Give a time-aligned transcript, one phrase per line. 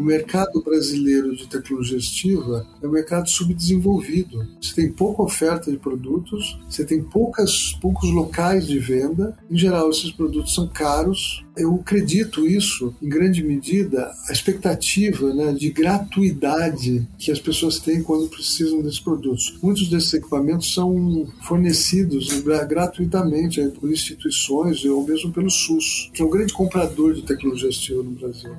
[0.00, 4.46] o mercado brasileiro de tecnologia assistiva é um mercado subdesenvolvido.
[4.58, 9.36] Você tem pouca oferta de produtos, você tem poucas, poucos locais de venda.
[9.50, 11.44] Em geral, esses produtos são caros.
[11.54, 18.02] Eu acredito isso, em grande medida, a expectativa né, de gratuidade que as pessoas têm
[18.02, 19.58] quando precisam desses produtos.
[19.62, 26.30] Muitos desses equipamentos são fornecidos gratuitamente por instituições ou mesmo pelo SUS, que é um
[26.30, 28.50] grande comprador de tecnologia assistiva no Brasil.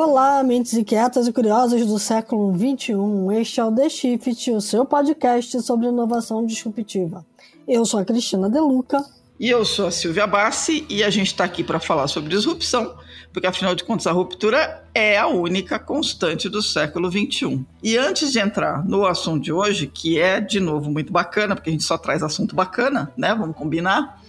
[0.00, 2.94] Olá, mentes inquietas e curiosas do século XXI.
[3.40, 7.26] Este é o The Shift, o seu podcast sobre inovação disruptiva.
[7.66, 9.04] Eu sou a Cristina Deluca.
[9.40, 12.94] E eu sou a Silvia Bassi e a gente está aqui para falar sobre disrupção,
[13.32, 17.66] porque afinal de contas a ruptura é a única constante do século XXI.
[17.82, 21.70] E antes de entrar no assunto de hoje, que é de novo muito bacana, porque
[21.70, 23.34] a gente só traz assunto bacana, né?
[23.34, 24.22] Vamos combinar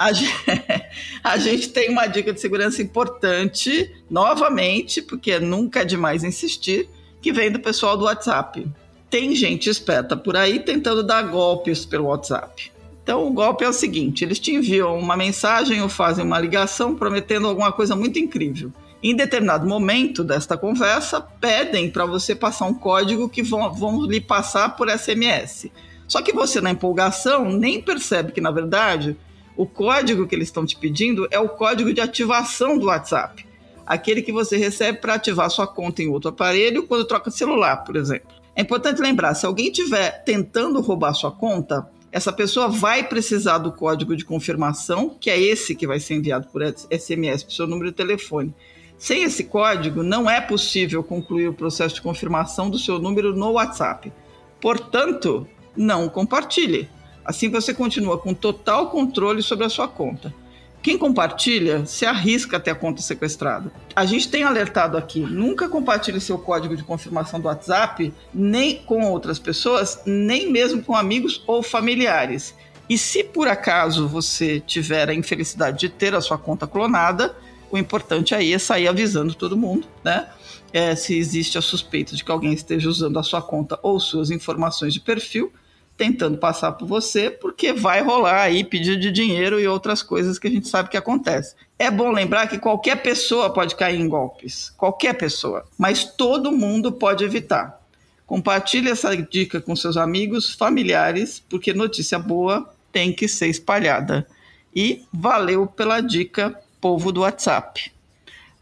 [0.00, 0.32] a gente,
[1.22, 6.88] a gente tem uma dica de segurança importante, novamente, porque nunca é demais insistir,
[7.20, 8.66] que vem do pessoal do WhatsApp.
[9.10, 12.72] Tem gente esperta por aí tentando dar golpes pelo WhatsApp.
[13.02, 16.94] Então, o golpe é o seguinte: eles te enviam uma mensagem ou fazem uma ligação
[16.94, 18.72] prometendo alguma coisa muito incrível.
[19.02, 24.20] Em determinado momento desta conversa, pedem para você passar um código que vão, vão lhe
[24.20, 25.70] passar por SMS.
[26.08, 29.16] Só que você, na empolgação, nem percebe que, na verdade,
[29.56, 33.46] o código que eles estão te pedindo é o código de ativação do WhatsApp.
[33.86, 37.96] Aquele que você recebe para ativar sua conta em outro aparelho quando troca celular, por
[37.96, 38.28] exemplo.
[38.54, 43.72] É importante lembrar, se alguém estiver tentando roubar sua conta, essa pessoa vai precisar do
[43.72, 47.66] código de confirmação, que é esse que vai ser enviado por SMS para o seu
[47.66, 48.54] número de telefone.
[48.98, 53.52] Sem esse código, não é possível concluir o processo de confirmação do seu número no
[53.52, 54.12] WhatsApp.
[54.60, 56.88] Portanto, não compartilhe.
[57.30, 60.34] Assim você continua com total controle sobre a sua conta.
[60.82, 63.70] Quem compartilha se arrisca a ter a conta sequestrada.
[63.94, 69.04] A gente tem alertado aqui: nunca compartilhe seu código de confirmação do WhatsApp nem com
[69.04, 72.52] outras pessoas, nem mesmo com amigos ou familiares.
[72.88, 77.36] E se por acaso você tiver a infelicidade de ter a sua conta clonada,
[77.70, 80.26] o importante aí é sair avisando todo mundo, né?
[80.72, 84.32] É, se existe a suspeita de que alguém esteja usando a sua conta ou suas
[84.32, 85.52] informações de perfil
[86.00, 90.48] tentando passar por você, porque vai rolar aí pedido de dinheiro e outras coisas que
[90.48, 91.54] a gente sabe que acontece.
[91.78, 96.90] É bom lembrar que qualquer pessoa pode cair em golpes, qualquer pessoa, mas todo mundo
[96.90, 97.78] pode evitar.
[98.26, 104.26] Compartilhe essa dica com seus amigos, familiares, porque notícia boa tem que ser espalhada.
[104.74, 107.92] E valeu pela dica, povo do WhatsApp.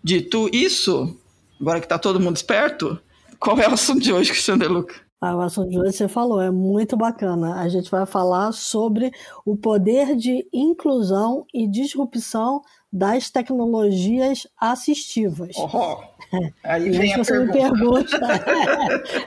[0.03, 1.17] Dito isso,
[1.61, 2.99] agora que está todo mundo esperto,
[3.39, 6.41] qual é o assunto de hoje, Cristiano De A o assunto de hoje você falou,
[6.41, 7.61] é muito bacana.
[7.61, 9.11] A gente vai falar sobre
[9.45, 12.63] o poder de inclusão e disrupção
[12.93, 15.57] das tecnologias assistivas.
[15.59, 15.99] Oh,
[16.63, 17.47] aí vem a você pergunta.
[17.47, 18.19] Me pergunta,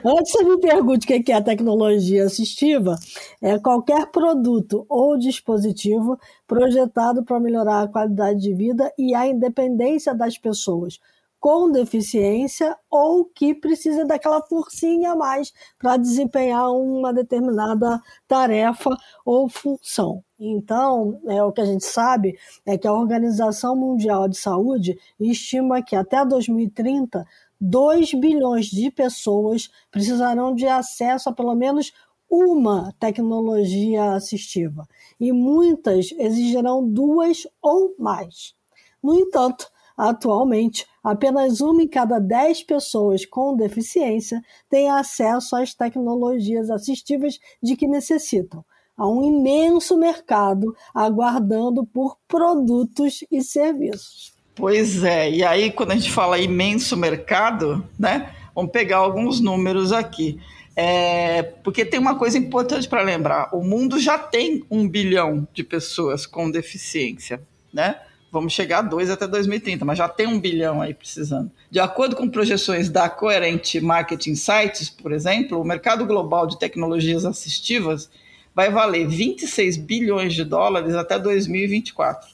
[0.02, 2.98] antes você me pergunte o que é a tecnologia assistiva,
[3.42, 10.14] é qualquer produto ou dispositivo projetado para melhorar a qualidade de vida e a independência
[10.14, 10.98] das pessoas
[11.42, 19.48] com deficiência ou que precisa daquela forcinha a mais para desempenhar uma determinada tarefa ou
[19.48, 20.22] função.
[20.38, 25.82] Então, é, o que a gente sabe é que a Organização Mundial de Saúde estima
[25.82, 27.26] que até 2030,
[27.60, 31.92] 2 bilhões de pessoas precisarão de acesso a pelo menos
[32.30, 34.86] uma tecnologia assistiva,
[35.18, 38.54] e muitas exigirão duas ou mais.
[39.02, 46.70] No entanto, atualmente, apenas uma em cada dez pessoas com deficiência tem acesso às tecnologias
[46.70, 48.64] assistivas de que necessitam.
[48.96, 54.32] Há um imenso mercado aguardando por produtos e serviços.
[54.54, 58.34] Pois é, e aí quando a gente fala imenso mercado, né?
[58.54, 60.38] Vamos pegar alguns números aqui.
[60.74, 65.62] É, porque tem uma coisa importante para lembrar: o mundo já tem um bilhão de
[65.62, 67.42] pessoas com deficiência,
[67.72, 67.96] né?
[68.32, 71.50] Vamos chegar a dois até 2030, mas já tem um bilhão aí precisando.
[71.70, 77.26] De acordo com projeções da Coerente Marketing Sites, por exemplo, o mercado global de tecnologias
[77.26, 78.08] assistivas
[78.54, 82.30] vai valer 26 bilhões de dólares até 2024.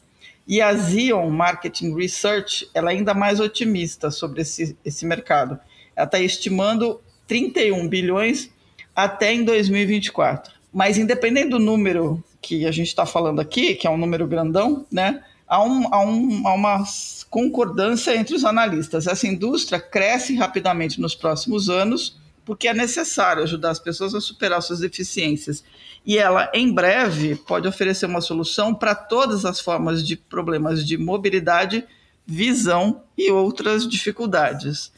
[0.46, 5.58] E a Zion Marketing Research ela é ainda mais otimista sobre esse, esse mercado.
[5.96, 8.50] Ela está estimando 31 bilhões
[8.94, 10.52] até em 2024.
[10.72, 14.86] Mas independente do número que a gente está falando aqui, que é um número grandão,
[14.92, 15.24] né?
[15.48, 16.84] Há, um, há, um, há uma
[17.30, 19.06] concordância entre os analistas.
[19.06, 22.18] Essa indústria cresce rapidamente nos próximos anos
[22.48, 25.62] porque é necessário ajudar as pessoas a superar suas deficiências.
[26.04, 30.96] E ela, em breve, pode oferecer uma solução para todas as formas de problemas de
[30.96, 31.84] mobilidade,
[32.26, 34.90] visão e outras dificuldades.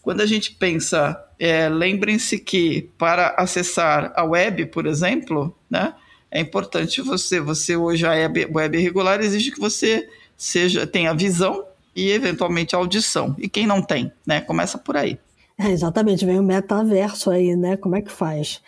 [0.00, 5.94] Quando a gente pensa, é, lembrem-se que para acessar a web, por exemplo, né,
[6.34, 11.64] é importante você, você hoje a web, web regular exige que você seja tenha visão
[11.94, 13.36] e eventualmente audição.
[13.38, 14.40] E quem não tem, né?
[14.40, 15.16] Começa por aí.
[15.56, 17.76] É, exatamente, vem o metaverso aí, né?
[17.76, 18.60] Como é que faz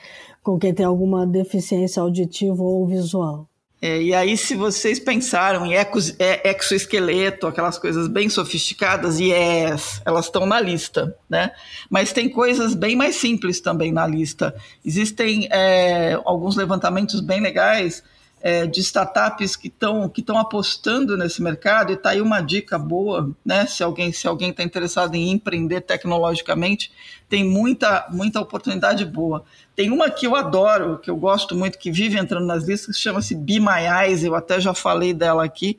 [0.44, 3.48] com quem tem alguma deficiência auditiva ou visual?
[3.80, 10.24] É, e aí, se vocês pensaram em é, exoesqueleto, aquelas coisas bem sofisticadas, yes, elas
[10.26, 11.52] estão na lista, né?
[11.90, 14.54] Mas tem coisas bem mais simples também na lista.
[14.84, 18.02] Existem é, alguns levantamentos bem legais
[18.46, 23.34] é, de startups que estão que apostando nesse mercado, e está aí uma dica boa,
[23.44, 23.66] né?
[23.66, 26.92] Se alguém se alguém está interessado em empreender tecnologicamente,
[27.28, 29.44] tem muita, muita oportunidade boa.
[29.74, 33.02] Tem uma que eu adoro, que eu gosto muito, que vive entrando nas listas, que
[33.02, 35.76] chama-se Be My Eyes, eu até já falei dela aqui,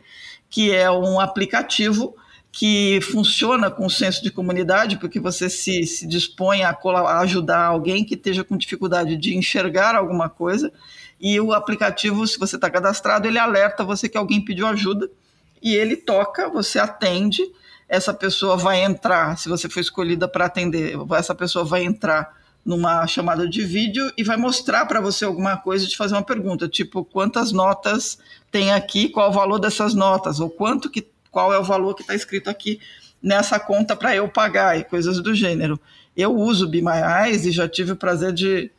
[0.50, 2.18] que é um aplicativo
[2.52, 8.04] que funciona com senso de comunidade, porque você se, se dispõe a, a ajudar alguém
[8.04, 10.74] que esteja com dificuldade de enxergar alguma coisa,
[11.20, 15.10] e o aplicativo, se você está cadastrado, ele alerta você que alguém pediu ajuda,
[15.62, 17.42] e ele toca, você atende,
[17.90, 23.08] essa pessoa vai entrar, se você for escolhida para atender, essa pessoa vai entrar numa
[23.08, 26.68] chamada de vídeo e vai mostrar para você alguma coisa e te fazer uma pergunta,
[26.68, 28.20] tipo, quantas notas
[28.52, 32.02] tem aqui, qual o valor dessas notas, ou quanto que, qual é o valor que
[32.02, 32.80] está escrito aqui
[33.24, 35.80] nessa conta para eu pagar e coisas do gênero.
[36.16, 38.70] Eu uso Eyes e já tive o prazer de,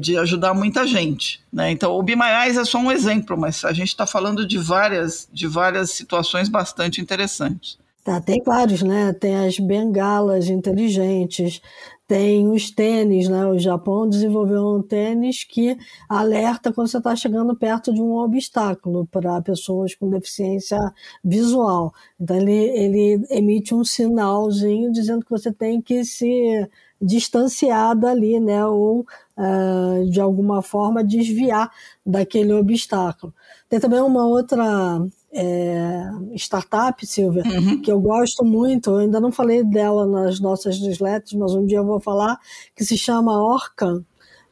[0.00, 1.40] de ajudar muita gente.
[1.52, 1.70] Né?
[1.70, 5.46] Então, o Eyes é só um exemplo, mas a gente está falando de várias, de
[5.46, 7.78] várias situações bastante interessantes.
[8.04, 9.12] Tá, tem vários, né?
[9.12, 11.60] Tem as bengalas inteligentes,
[12.06, 13.44] tem os tênis, né?
[13.44, 15.76] O Japão desenvolveu um tênis que
[16.08, 20.78] alerta quando você está chegando perto de um obstáculo para pessoas com deficiência
[21.22, 21.92] visual.
[22.18, 26.66] Então ele, ele emite um sinalzinho dizendo que você tem que se
[27.00, 28.64] distanciar dali, né?
[28.64, 29.06] Ou
[29.38, 31.70] uh, de alguma forma desviar
[32.04, 33.32] daquele obstáculo.
[33.68, 35.00] Tem também uma outra
[35.32, 37.80] é, startup, Silvia, uhum.
[37.80, 41.78] que eu gosto muito, eu ainda não falei dela nas nossas newsletters, mas um dia
[41.78, 42.38] eu vou falar,
[42.74, 44.02] que se chama Orcan.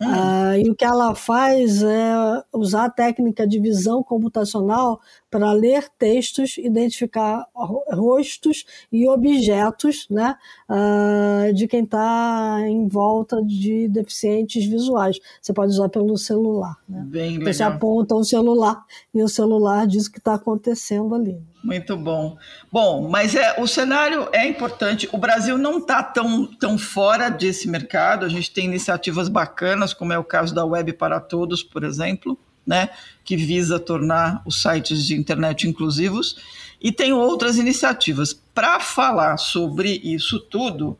[0.00, 0.08] Uhum.
[0.08, 2.14] Uh, e o que ela faz é
[2.52, 5.00] usar a técnica de visão computacional
[5.30, 10.36] para ler textos, identificar rostos e objetos né,
[10.68, 15.18] uh, de quem está em volta de deficientes visuais.
[15.40, 16.76] Você pode usar pelo celular.
[16.88, 17.02] Né?
[17.06, 17.52] Bem legal.
[17.52, 18.84] Você aponta o celular
[19.14, 21.40] e o celular diz o que está acontecendo ali.
[21.66, 22.38] Muito bom.
[22.70, 25.08] Bom, mas é, o cenário é importante.
[25.12, 28.24] O Brasil não está tão, tão fora desse mercado.
[28.24, 32.38] A gente tem iniciativas bacanas, como é o caso da Web para Todos, por exemplo
[32.66, 32.90] né,
[33.24, 36.36] que visa tornar os sites de internet inclusivos,
[36.80, 38.32] e tem outras iniciativas.
[38.32, 40.98] Para falar sobre isso tudo,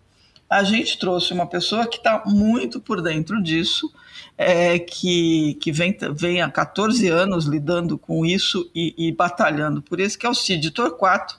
[0.48, 3.92] a gente trouxe uma pessoa que está muito por dentro disso,
[4.36, 10.00] é, que, que vem, vem há 14 anos lidando com isso e, e batalhando por
[10.00, 11.38] isso, que é o Cid Torquato,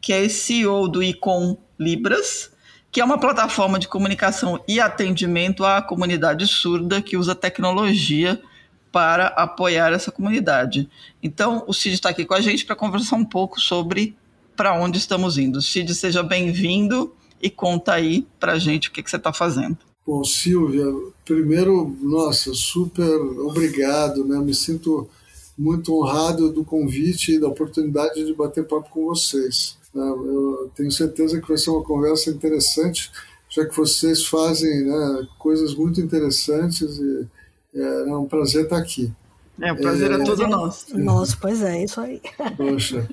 [0.00, 2.52] que é CEO do Icon Libras,
[2.90, 8.40] que é uma plataforma de comunicação e atendimento à comunidade surda que usa tecnologia
[8.92, 10.88] para apoiar essa comunidade.
[11.20, 14.16] Então, o Cid está aqui com a gente para conversar um pouco sobre
[14.54, 15.60] para onde estamos indo.
[15.60, 19.78] Cid, seja bem-vindo e conta aí para a gente o que, que você está fazendo.
[20.06, 20.84] Bom, Silvia,
[21.24, 23.08] primeiro, nossa, super
[23.40, 24.38] obrigado, né?
[24.38, 25.08] Me sinto
[25.56, 29.78] muito honrado do convite e da oportunidade de bater papo com vocês.
[29.94, 30.02] Né?
[30.02, 33.10] Eu tenho certeza que vai ser uma conversa interessante,
[33.48, 37.26] já que vocês fazem né, coisas muito interessantes e
[37.74, 39.10] é, é um prazer estar aqui.
[39.60, 40.98] É, o prazer é, é todo nosso.
[40.98, 42.20] Nosso, pois é, isso aí.
[42.56, 43.08] Poxa.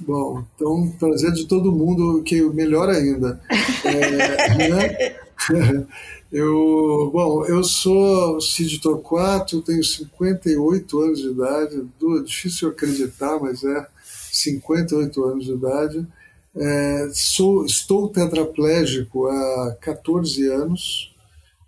[0.00, 3.40] Bom, então, prazer de todo mundo, que melhor ainda.
[3.84, 5.16] É, né?
[6.32, 13.64] Eu, bom, eu sou Cid Torquato, tenho 58 anos de idade, do, difícil acreditar, mas
[13.64, 13.86] é
[14.30, 16.06] 58 anos de idade.
[16.54, 21.12] É, sou, estou tetraplégico há 14 anos,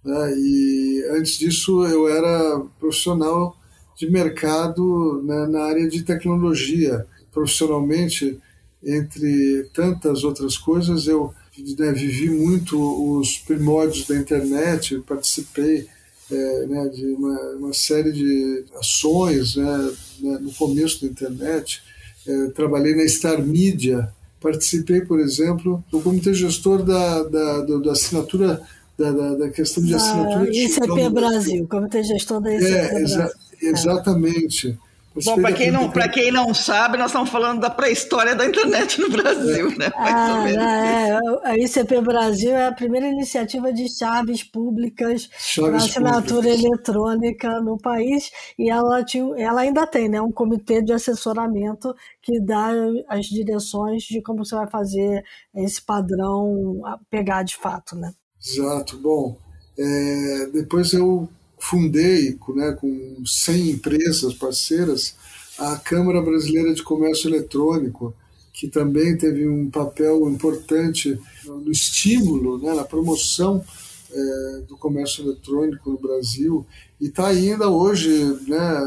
[0.04, 0.32] né?
[0.36, 3.56] E antes disso eu era profissional
[3.96, 7.04] de mercado né, na área de tecnologia.
[7.32, 8.38] Profissionalmente,
[8.82, 11.34] entre tantas outras coisas, eu
[11.78, 12.78] né, vivi muito
[13.18, 15.86] os primórdios da internet, participei
[16.30, 21.82] é, né, de uma, uma, série de ações né, né no começo da internet.
[22.26, 24.08] É, trabalhei na Star Media,
[24.40, 28.62] participei, por exemplo, do comitê gestor da, da, da assinatura
[28.98, 32.88] da, da, da questão de assinatura ah, ICP Brasil, Comitê de Gestão da ICP é,
[32.88, 33.04] Brasil.
[33.04, 34.78] Exa exatamente.
[35.24, 39.10] Bom, para quem, não, quem não sabe, nós estamos falando da pré-história da internet no
[39.10, 39.76] Brasil, é.
[39.76, 39.92] né?
[39.94, 46.64] Ah, é, a ICP Brasil é a primeira iniciativa de chaves públicas para assinatura públicas.
[46.64, 52.40] eletrônica no país e ela, tinha, ela ainda tem né, um comitê de assessoramento que
[52.40, 52.70] dá
[53.08, 55.22] as direções de como você vai fazer
[55.54, 58.12] esse padrão pegar de fato, né?
[58.40, 58.98] Exato.
[58.98, 59.36] Bom,
[59.78, 61.28] é, depois eu
[61.62, 65.14] fundei né, com 100 empresas parceiras
[65.56, 68.12] a Câmara Brasileira de Comércio Eletrônico,
[68.52, 73.64] que também teve um papel importante no estímulo, né, na promoção
[74.10, 76.66] é, do comércio eletrônico no Brasil
[77.00, 78.10] e está ainda hoje
[78.48, 78.82] né,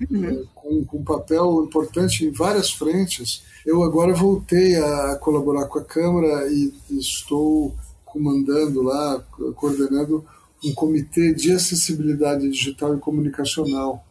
[0.00, 3.42] é, com, com um papel importante em várias frentes.
[3.66, 9.22] Eu agora voltei a colaborar com a Câmara e estou comandando lá,
[9.56, 10.24] coordenando
[10.64, 14.04] um comitê de acessibilidade digital e comunicacional.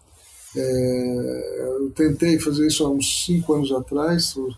[0.55, 4.53] É, eu tentei fazer isso há uns cinco anos atrás, ou,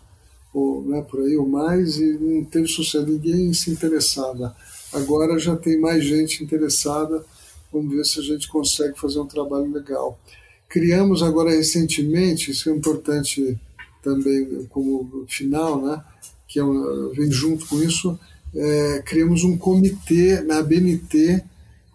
[0.54, 4.54] ou né, por aí ou mais, e não teve sucesso, ninguém se interessava.
[4.92, 7.24] Agora já tem mais gente interessada,
[7.72, 10.18] vamos ver se a gente consegue fazer um trabalho legal.
[10.68, 13.58] Criamos agora recentemente, isso é importante
[14.02, 16.02] também como final, né,
[16.46, 16.62] que é
[17.14, 18.18] vem junto com isso,
[18.54, 21.42] é, criamos um comitê na BNT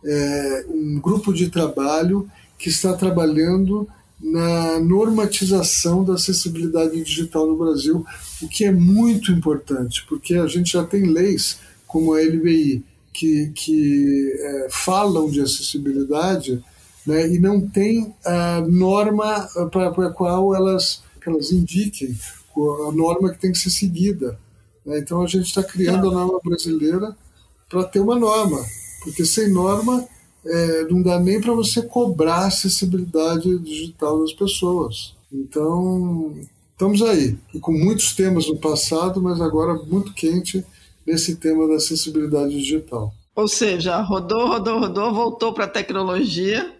[0.05, 3.87] é, um grupo de trabalho que está trabalhando
[4.21, 8.05] na normatização da acessibilidade digital no Brasil,
[8.41, 12.83] o que é muito importante, porque a gente já tem leis como a LBI
[13.13, 16.63] que, que é, falam de acessibilidade
[17.05, 22.17] né, e não tem a norma para a qual elas, elas indiquem
[22.87, 24.39] a norma que tem que ser seguida.
[24.85, 24.99] Né?
[24.99, 27.15] Então a gente está criando a norma brasileira
[27.69, 28.63] para ter uma norma
[29.03, 30.07] porque sem norma
[30.45, 35.13] é, não dá nem para você cobrar a acessibilidade digital das pessoas.
[35.31, 36.35] Então,
[36.71, 40.63] estamos aí, e com muitos temas no passado, mas agora muito quente
[41.05, 43.13] nesse tema da acessibilidade digital.
[43.35, 46.71] Ou seja, rodou, rodou, rodou, voltou para a tecnologia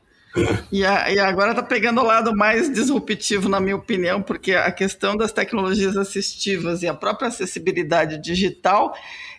[0.72, 4.72] e, a, e, agora está pegando o lado mais disruptivo, na minha opinião, porque a
[4.72, 8.96] questão das tecnologias assistivas e a própria acessibilidade digital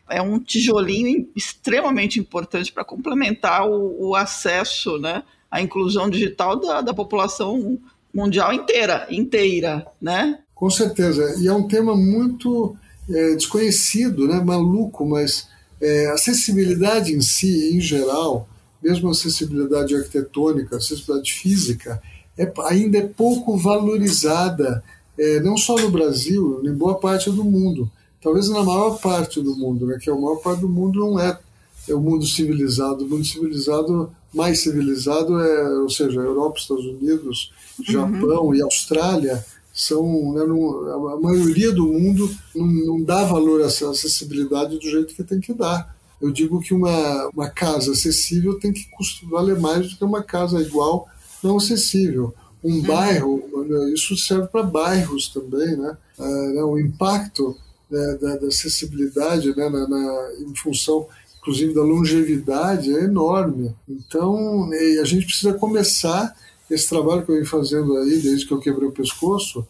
[0.09, 6.81] é um tijolinho extremamente importante para complementar o, o, acesso, né, à inclusão digital da,
[6.81, 7.79] da população
[8.13, 10.39] mundial inteira, inteira, né?
[10.55, 11.37] Com certeza.
[11.41, 12.77] E é um tema muito
[13.11, 15.49] é, desconhecido, né, maluco, mas
[15.81, 18.49] é, acessibilidade em si, em geral,
[18.83, 22.01] mesmo acessibilidade arquitetônica, acessibilidade física,
[22.39, 24.85] é, ainda é pouco valorizada,
[25.19, 27.91] é, não só no Brasil, em boa parte do mundo
[28.25, 31.38] talvez na maior parte do mundo, né, que a maior parte do mundo não é,
[31.87, 33.04] é o mundo civilizado.
[33.04, 37.52] O mundo civilizado, mais civilizado, é, ou seja, Europa, Estados Unidos.
[37.83, 38.54] Japão uhum.
[38.54, 43.90] e Austrália, são né, não, a maioria do mundo não, não dá valor a essa
[43.90, 45.95] acessibilidade do jeito que tem que dar.
[46.23, 48.87] Eu digo que uma, uma casa acessível tem que
[49.28, 51.07] valer mais do que uma casa igual
[51.43, 52.33] não acessível.
[52.62, 52.83] Um uhum.
[52.83, 55.99] bairro, isso serve para bairros também, né?
[56.19, 57.54] Uh, o impacto
[57.95, 61.07] da, da, da acessibilidade né, na, na, em função
[61.45, 63.75] inclusive da longevidade é enorme.
[63.87, 64.71] Então
[65.01, 66.35] a gente precisa começar
[66.71, 69.67] esse trabalho que eu venho fazendo aí desde que eu quebrei o pescoço,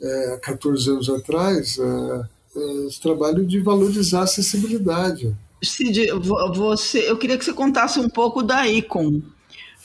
[0.00, 2.22] é, há 14 anos atrás, é,
[2.56, 5.36] é, esse trabalho de valorizar a acessibilidade.
[5.62, 6.06] Cid,
[6.54, 9.20] você, eu queria que você contasse um pouco da Icon,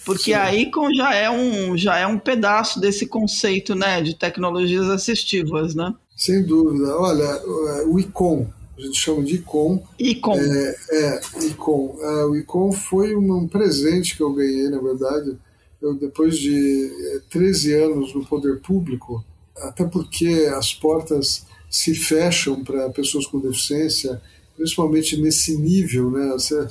[0.05, 0.33] porque Sim.
[0.33, 5.73] a Icon já é um já é um pedaço desse conceito, né, de tecnologias assistivas,
[5.75, 5.93] né?
[6.15, 6.95] Sem dúvida.
[6.97, 7.41] Olha,
[7.87, 9.81] o ICOM, a gente chama de ICOM.
[9.99, 10.39] ICOM.
[10.39, 11.97] É, é ICOM.
[11.99, 15.37] É, o ICOM foi um, presente que eu ganhei, na verdade,
[15.81, 19.23] eu, depois de 13 é, anos no poder público,
[19.57, 24.21] até porque as portas se fecham para pessoas com deficiência,
[24.55, 26.31] principalmente nesse nível, né?
[26.33, 26.67] Você, né?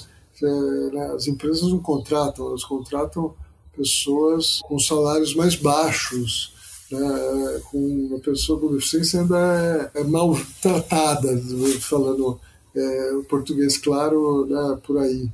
[1.15, 3.35] As empresas não contratam, elas contratam
[3.77, 6.53] pessoas com salários mais baixos,
[6.91, 11.41] né, com uma pessoa com deficiência ainda é, é maltratada,
[11.81, 12.39] falando
[12.75, 15.31] é, o português claro né, por aí.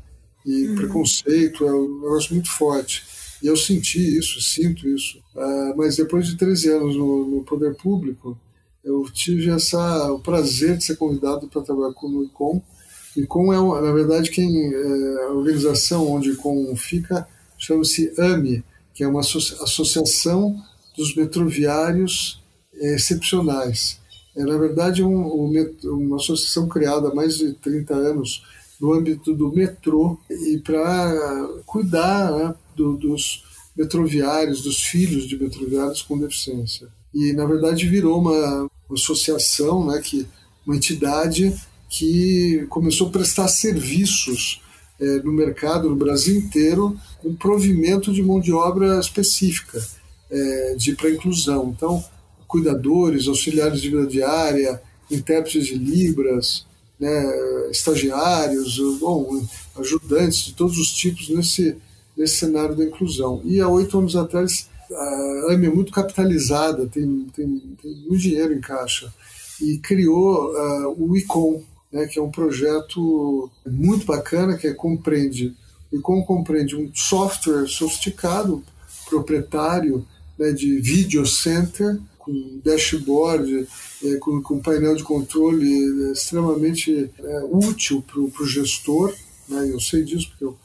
[0.46, 0.76] E uhum.
[0.76, 3.04] preconceito é um negócio muito forte.
[3.42, 5.18] E eu senti isso, sinto isso.
[5.34, 8.36] Uh, mas depois de 13 anos no, no, poder público,
[8.82, 12.60] eu tive essa, o prazer de ser convidado para trabalhar com o ICOM.
[13.16, 18.62] ICOM é, na verdade, quem, é, a organização onde o ICOM fica chama-se AMI,
[18.94, 20.60] que é uma associação
[20.96, 22.42] dos metroviários
[22.74, 23.98] é, excepcionais.
[24.36, 28.42] É, na verdade, um, um, uma associação criada há mais de 30 anos
[28.80, 33.42] no âmbito do metrô e para cuidar né, do, dos
[33.76, 36.88] metroviários, dos filhos de metroviários com deficiência.
[37.12, 40.26] E, na verdade, virou uma, uma associação, né, que,
[40.66, 41.54] uma entidade
[41.88, 44.60] que começou a prestar serviços
[45.00, 49.80] é, no mercado, no Brasil inteiro, com provimento de mão de obra específica
[50.30, 51.74] é, de para inclusão.
[51.76, 52.04] Então,
[52.46, 54.80] cuidadores, auxiliares de vida diária,
[55.10, 56.66] intérpretes de libras,
[56.98, 61.76] né, estagiários, bom, ajudantes de todos os tipos nesse,
[62.16, 63.40] nesse cenário da inclusão.
[63.44, 68.52] E há oito anos atrás, a AME é muito capitalizada, tem, tem, tem muito dinheiro
[68.52, 69.12] em caixa,
[69.60, 75.54] e criou uh, o ICOM, né, que é um projeto muito bacana, que é, compreende,
[75.92, 78.62] o ICOM compreende um software sofisticado,
[79.08, 80.06] proprietário,
[80.38, 83.66] né, de video center, com dashboard,
[84.04, 89.14] é, com, com painel de controle é, extremamente é, útil para o gestor.
[89.48, 90.56] Né, eu sei disso porque eu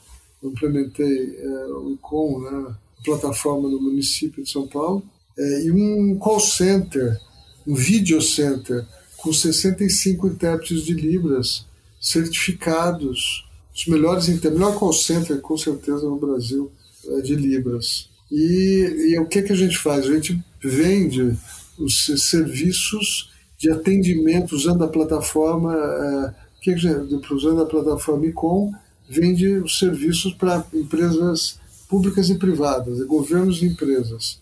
[0.44, 5.04] implementei é, o ICOM, né, plataforma do município de São Paulo,
[5.38, 7.20] é, e um call center,
[7.66, 8.86] um video center,
[9.24, 11.66] com 65 intérpretes de Libras
[12.00, 16.70] certificados, os melhores intérpretes, melhor call center com certeza no Brasil
[17.08, 18.10] é, de Libras.
[18.30, 20.06] E, e o que, que a gente faz?
[20.06, 21.38] A gente vende
[21.80, 28.74] os serviços de atendimento usando a plataforma, é, que que, usando a plataforma ICOM,
[29.08, 34.40] vende os serviços para empresas públicas e privadas, governos e empresas.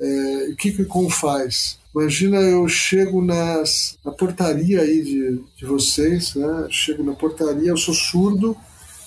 [0.00, 1.78] É, o que, que o ICOM faz?
[1.94, 6.66] Imagina eu chego nas, na portaria aí de, de vocês, né?
[6.68, 8.56] chego na portaria, eu sou surdo,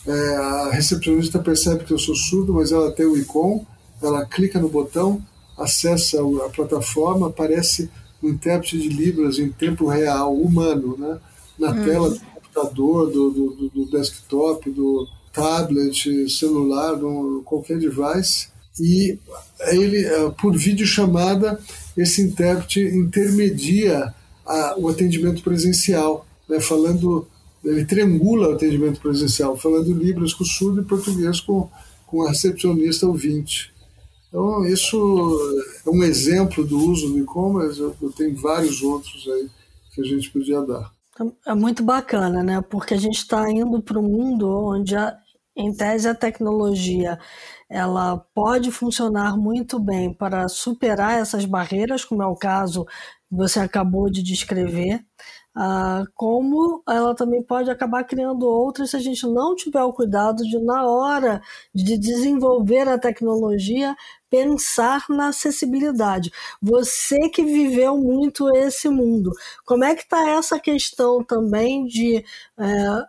[0.05, 3.65] é, a recepcionista percebe que eu sou surdo, mas ela tem o ICOM,
[4.01, 5.21] ela clica no botão,
[5.57, 7.89] acessa a plataforma, aparece
[8.23, 11.19] um intérprete de Libras em tempo real, humano, né?
[11.59, 11.83] na uhum.
[11.83, 18.47] tela do computador, do, do, do, desktop, do tablet, celular, do, qualquer device.
[18.79, 19.19] E
[19.59, 21.59] ele, eh, por videochamada,
[21.95, 24.13] esse intérprete intermedia
[24.45, 26.59] a, o atendimento presencial, né?
[26.59, 27.27] falando,
[27.63, 31.69] ele triangula o atendimento presencial, falando Libras com o surdo e português com,
[32.05, 33.73] com a recepcionista ouvinte.
[34.29, 35.39] Então, isso
[35.85, 39.49] é um exemplo do uso do e-commerce, eu, eu tenho vários outros aí
[39.93, 40.91] que a gente podia dar.
[41.45, 42.61] É muito bacana, né?
[42.61, 45.17] Porque a gente está indo para um mundo onde, a,
[45.55, 47.17] em tese, a tecnologia
[47.69, 53.59] ela pode funcionar muito bem para superar essas barreiras, como é o caso que você
[53.59, 55.03] acabou de descrever,
[55.55, 60.43] ah, como ela também pode acabar criando outras se a gente não tiver o cuidado
[60.43, 61.41] de, na hora
[61.73, 63.95] de desenvolver a tecnologia,
[64.29, 66.31] pensar na acessibilidade.
[66.61, 69.31] Você que viveu muito esse mundo,
[69.65, 72.63] como é que está essa questão também de é,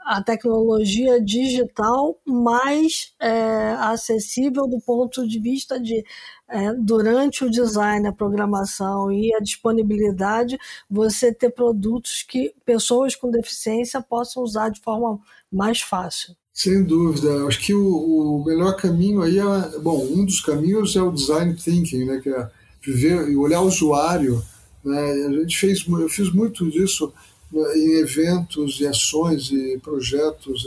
[0.07, 6.04] a tecnologia digital mais é, acessível do ponto de vista de
[6.48, 13.31] é, durante o design, a programação e a disponibilidade, você ter produtos que pessoas com
[13.31, 15.20] deficiência possam usar de forma
[15.52, 16.38] mais fácil.
[16.59, 17.47] Sem dúvida.
[17.47, 19.79] Acho que o, o, melhor caminho aí é.
[19.79, 22.21] Bom, um dos caminhos é o design thinking, né?
[22.21, 22.51] Que é
[22.83, 24.42] viver e olhar o usuário.
[24.85, 24.99] Né?
[24.99, 27.12] A gente fez, eu fiz muito disso
[27.53, 30.64] né, em eventos e ações e projetos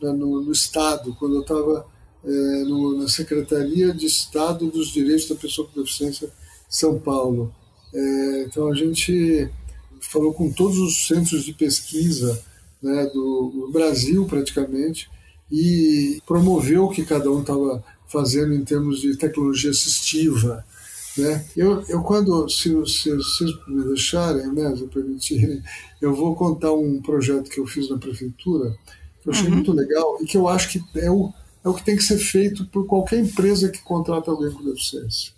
[0.00, 1.86] né, no, no, Estado, quando eu estava
[2.24, 2.64] é,
[2.98, 6.30] na Secretaria de Estado dos Direitos da Pessoa com Deficiência
[6.66, 7.54] São Paulo.
[7.92, 9.50] É, então a gente
[10.00, 12.42] falou com todos os centros de pesquisa
[12.82, 15.10] né, do, Brasil praticamente
[15.50, 20.64] e promoveu o que cada um estava fazendo em termos de tecnologia assistiva.
[21.16, 21.44] Né?
[21.56, 25.62] Eu, eu quando, se, se, vocês me deixarem, né, se permitirem,
[26.00, 28.76] eu vou contar um projeto que eu fiz na prefeitura,
[29.22, 29.56] que eu achei uhum.
[29.56, 31.32] muito legal e que eu acho que é o,
[31.64, 35.32] é o que tem que ser feito por qualquer empresa que contrata alguém com deficiência.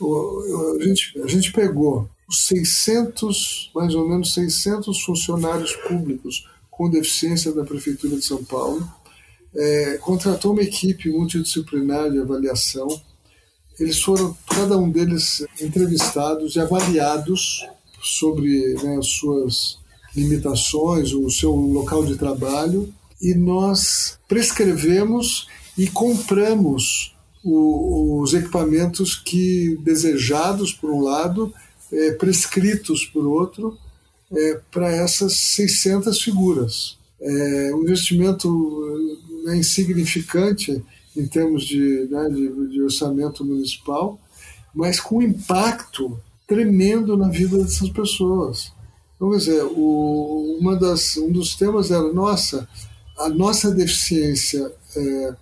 [0.00, 6.44] O, a, gente, a gente pegou os 600, mais ou menos 600 funcionários públicos
[6.76, 8.86] com deficiência da Prefeitura de São Paulo,
[9.54, 12.86] é, contratou uma equipe multidisciplinar de avaliação.
[13.80, 17.66] Eles foram, cada um deles, entrevistados e avaliados
[18.02, 19.78] sobre né, as suas
[20.14, 29.78] limitações, o seu local de trabalho, e nós prescrevemos e compramos o, os equipamentos que
[29.82, 31.52] desejados por um lado,
[31.90, 33.78] é, prescritos por outro,
[34.32, 36.96] é, para essas 600 figuras.
[37.20, 38.48] É um investimento
[39.44, 40.82] né, insignificante
[41.16, 44.20] em termos de, né, de, de, orçamento municipal,
[44.74, 48.72] mas com impacto tremendo na vida dessas pessoas.
[49.14, 52.68] Então, quer dizer, o, uma das, um dos temas era, nossa,
[53.18, 55.34] a nossa deficiência é,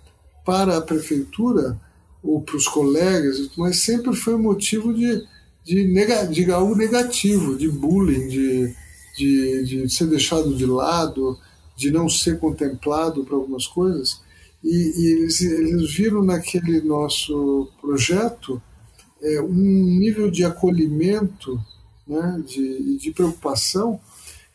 [0.45, 1.77] para a prefeitura
[2.23, 5.27] ou para os colegas, mas sempre foi motivo de,
[5.65, 8.75] de, nega, de algo negativo, de bullying, de,
[9.17, 11.37] de, de ser deixado de lado,
[11.75, 14.21] de não ser contemplado para algumas coisas.
[14.63, 18.61] E, e eles, eles, viram naquele nosso projeto
[19.21, 21.59] é, um nível de acolhimento,
[22.07, 23.99] né, de, de preocupação,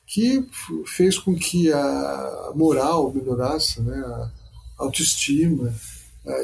[0.07, 0.45] que
[0.87, 4.31] fez com que a moral melhorasse, né, a
[4.79, 5.73] autoestima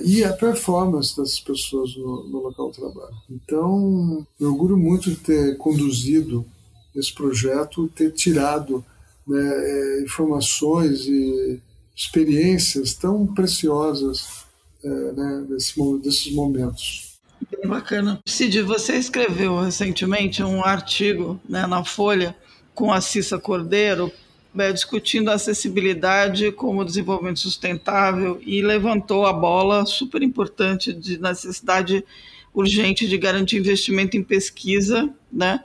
[0.05, 3.15] e a performance das pessoas no, no, local de trabalho.
[3.31, 6.45] Então, me orgulho muito de ter conduzido
[6.95, 8.85] esse projeto, ter tirado
[9.27, 11.61] né, é, informações e
[11.95, 14.45] experiências tão preciosas
[14.83, 17.17] é, né, desse, desses momentos.
[17.51, 18.21] Bem bacana.
[18.27, 22.35] Cid, você escreveu recentemente um artigo né, na Folha
[22.75, 24.11] com a Cissa Cordeiro,
[24.59, 32.05] é, discutindo acessibilidade como desenvolvimento sustentável e levantou a bola super importante de necessidade
[32.55, 35.61] urgente de garantir investimento em pesquisa né,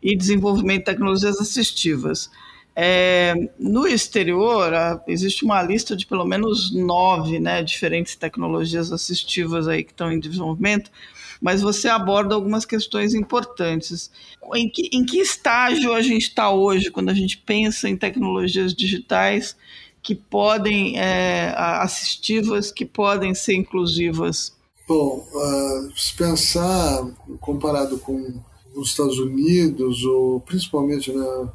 [0.00, 2.30] e desenvolvimento de tecnologias assistivas.
[2.78, 4.70] É, no exterior,
[5.08, 10.20] existe uma lista de pelo menos nove né, diferentes tecnologias assistivas aí que estão em
[10.20, 10.90] desenvolvimento,
[11.40, 14.10] mas você aborda algumas questões importantes.
[14.54, 18.74] Em que, em que estágio a gente está hoje quando a gente pensa em tecnologias
[18.74, 19.56] digitais
[20.02, 24.56] que podem, é, assistivas, que podem ser inclusivas?
[24.88, 27.04] Bom, uh, se pensar
[27.40, 28.40] comparado com
[28.76, 31.52] os Estados Unidos, ou principalmente na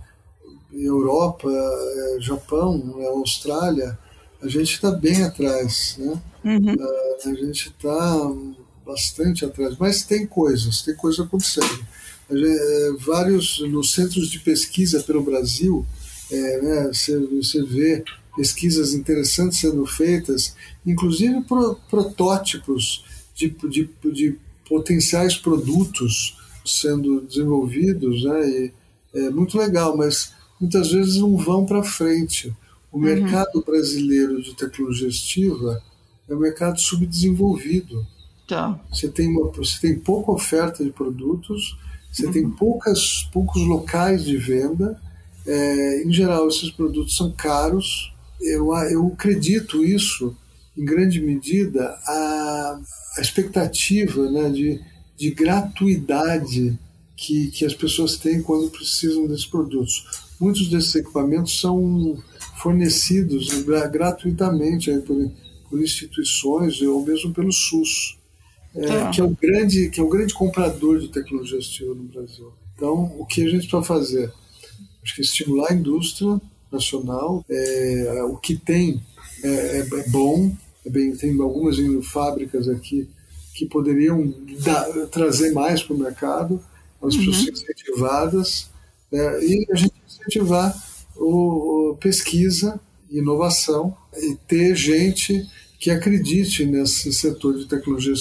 [0.73, 3.97] Europa, uh, Japão, né, Austrália,
[4.41, 6.21] a gente está bem atrás, né?
[6.43, 6.73] Uhum.
[6.73, 8.31] Uh, a gente está
[8.91, 11.85] bastante atrás, mas tem coisas, tem coisas acontecendo.
[12.29, 15.85] É, vários nos centros de pesquisa pelo Brasil,
[16.29, 18.03] é, né, você, você vê
[18.35, 23.03] pesquisas interessantes sendo feitas, inclusive pro, protótipos
[23.35, 28.73] de, de, de, potenciais produtos sendo desenvolvidos, né, e
[29.13, 32.53] é muito legal, mas muitas vezes não vão para frente.
[32.91, 33.03] O uhum.
[33.03, 35.81] mercado brasileiro de tecnologia estiva
[36.29, 38.05] é um mercado subdesenvolvido.
[38.51, 38.77] Tá.
[38.91, 41.77] Você tem, você tem pouca oferta de produtos,
[42.11, 42.31] você uhum.
[42.33, 45.01] tem poucas, poucos locais de venda.
[45.47, 48.13] É, em geral, esses produtos são caros.
[48.41, 50.35] Eu, eu acredito isso,
[50.77, 52.81] em grande medida, a,
[53.17, 54.81] a expectativa né, de,
[55.15, 56.77] de gratuidade
[57.15, 60.27] que, que as pessoas têm quando precisam desses produtos.
[60.37, 62.21] Muitos desses equipamentos são
[62.57, 63.47] fornecidos
[63.89, 65.31] gratuitamente por,
[65.69, 68.19] por instituições ou mesmo pelo SUS
[68.75, 69.09] é, tá.
[69.09, 72.51] que, é o grande, que é o grande comprador de tecnologia assistiva no Brasil.
[72.75, 74.31] Então, o que a gente precisa fazer?
[75.03, 76.39] Acho que estimular a indústria
[76.71, 79.01] nacional, é, o que tem
[79.43, 80.55] é, é, é bom,
[80.85, 83.09] é bem, tem algumas fábricas aqui
[83.53, 86.63] que poderiam dar, trazer mais para o mercado,
[87.01, 87.25] as uhum.
[87.25, 88.69] pessoas incentivadas,
[89.11, 90.73] né, e a gente incentivar
[91.17, 92.79] o, o pesquisa,
[93.09, 95.45] inovação e ter gente
[95.81, 98.13] que acredite nesse setor de tecnologia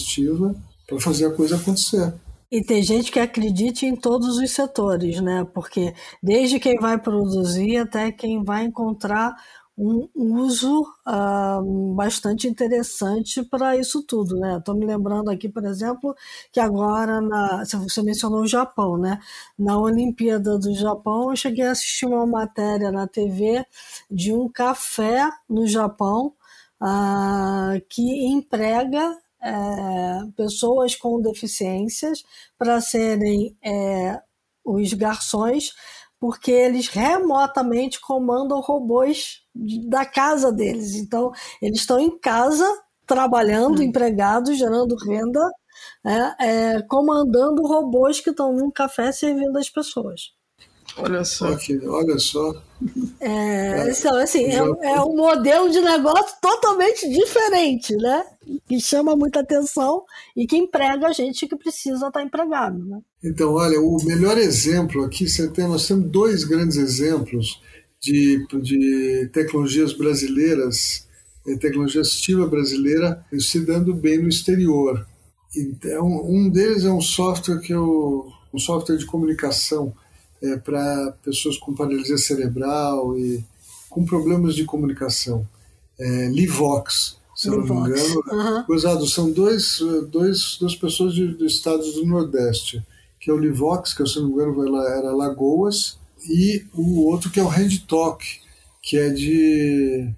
[0.89, 2.15] para fazer a coisa acontecer.
[2.51, 5.47] E tem gente que acredite em todos os setores, né?
[5.55, 9.37] Porque desde quem vai produzir até quem vai encontrar
[9.77, 14.59] um uso uh, bastante interessante para isso tudo, né?
[14.59, 16.15] Estou me lembrando aqui, por exemplo,
[16.51, 19.21] que agora na, você mencionou o Japão, né?
[19.59, 23.65] Na Olimpíada do Japão, eu cheguei a assistir uma matéria na TV
[24.11, 26.35] de um café no Japão
[26.81, 29.53] uh, que emprega é,
[30.37, 32.23] pessoas com deficiências
[32.59, 34.21] para serem é,
[34.65, 35.73] os garçons,
[36.19, 39.43] porque eles remotamente comandam robôs
[39.89, 40.95] da casa deles.
[40.95, 42.67] Então, eles estão em casa
[43.07, 43.83] trabalhando, hum.
[43.83, 45.41] empregados, gerando renda,
[46.05, 50.33] é, é, comandando robôs que estão num café servindo as pessoas.
[51.03, 51.53] Olha só.
[51.53, 52.63] Okay, olha só.
[53.21, 58.25] É, é, então, assim, é, é, um modelo de negócio totalmente diferente, né?
[58.67, 60.05] Que chama muita atenção
[60.37, 62.79] e que emprega a gente que precisa estar empregado.
[62.85, 63.01] Né?
[63.23, 67.61] Então, olha, o melhor exemplo aqui, você tem, nós temos dois grandes exemplos
[68.01, 71.07] de, de tecnologias brasileiras,
[71.47, 75.07] eh, tecnologia assistiva brasileira se dando bem no exterior.
[75.55, 79.93] Então, um deles é um software que eu, um software de comunicação
[80.43, 83.45] é, para pessoas com paralisia cerebral e
[83.89, 85.47] com problemas de comunicação.
[85.99, 88.23] É, Livox, se eu não me engano.
[88.33, 88.65] Uhum.
[88.67, 92.83] Gozado, são dois, dois, duas pessoas de, de estados do Nordeste,
[93.19, 95.99] que é o Livox, que se eu não me engano era Lagoas,
[96.29, 98.25] e o outro que é o Hand Talk,
[98.83, 100.11] que é de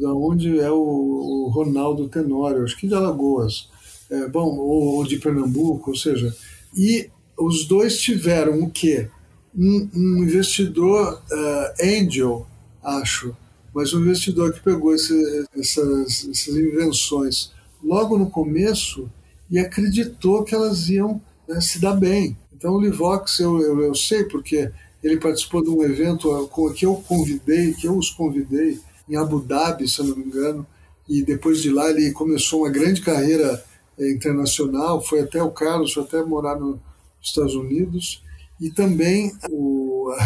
[0.00, 3.68] da onde é o, o Ronaldo Tenório, acho que de Alagoas,
[4.10, 6.34] é, bom, ou, ou, de Pernambuco, ou seja,
[6.76, 9.08] e os dois tiveram o quê?
[9.56, 12.46] Um, um investidor uh, angel,
[12.82, 13.36] acho,
[13.74, 19.08] mas um investidor que pegou esse, essas, essas invenções logo no começo
[19.50, 22.36] e acreditou que elas iam né, se dar bem.
[22.52, 24.70] Então o Livox eu, eu, eu, sei porque
[25.02, 26.28] ele participou de um evento
[26.74, 30.66] que eu convidei, que eu os convidei em Abu Dhabi, se eu não me engano,
[31.08, 33.64] e depois de lá ele começou uma grande carreira
[33.98, 36.78] eh, internacional, foi até o Carlos, foi até morar nos
[37.22, 38.22] Estados Unidos,
[38.60, 40.24] e também o, a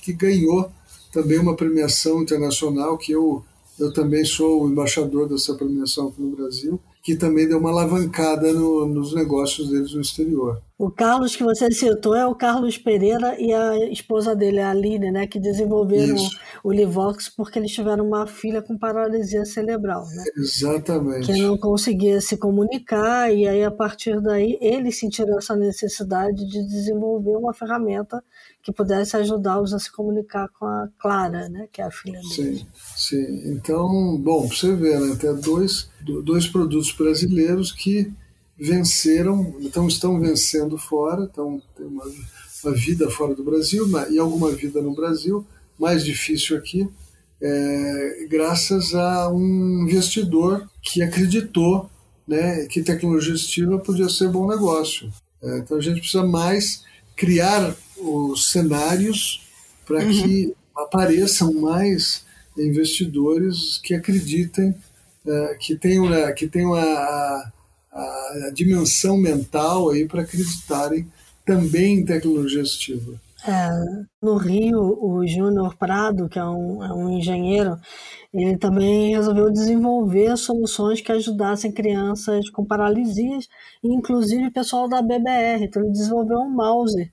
[0.00, 0.70] que ganhou
[1.12, 3.44] também uma premiação internacional, que eu,
[3.78, 8.52] eu também sou o embaixador dessa premiação aqui no Brasil, que também deu uma alavancada
[8.52, 10.60] no, nos negócios deles no exterior.
[10.78, 15.10] O Carlos que você citou é o Carlos Pereira e a esposa dele, a Aline,
[15.10, 16.38] né, que desenvolveram Isso.
[16.62, 20.22] o Livox porque eles tiveram uma filha com paralisia cerebral, né?
[20.36, 21.26] Exatamente.
[21.26, 26.64] Que não conseguia se comunicar e aí a partir daí eles sentiram essa necessidade de
[26.64, 28.22] desenvolver uma ferramenta
[28.62, 32.58] que pudesse ajudá-los a se comunicar com a Clara, né, que é a filha dele.
[32.58, 32.66] Sim,
[33.08, 33.42] sim.
[33.52, 38.10] Então, bom, você vê, né, até dois, dois produtos brasileiros que
[38.58, 42.04] venceram, então estão vencendo fora, então tem uma,
[42.64, 45.46] uma vida fora do Brasil e alguma vida no Brasil,
[45.78, 46.88] mais difícil aqui,
[47.40, 51.88] é, graças a um investidor que acreditou
[52.26, 55.10] né, que tecnologia assistiva podia ser bom negócio.
[55.42, 56.84] É, então a gente precisa mais
[57.16, 59.40] criar os cenários
[59.86, 60.10] para uhum.
[60.10, 62.24] que apareçam mais
[62.58, 67.52] investidores que acreditem, uh, que tenham, uh, que tenham a, a,
[68.46, 71.06] a, dimensão mental aí para acreditarem
[71.44, 73.20] também em tecnologia assistiva.
[73.46, 73.70] É,
[74.20, 77.78] no Rio, o Júnior Prado, que é um, é um engenheiro,
[78.34, 83.46] ele também resolveu desenvolver soluções que ajudassem crianças com paralisias,
[83.82, 85.64] inclusive pessoal da BBR.
[85.64, 87.10] Então, ele desenvolveu um mouse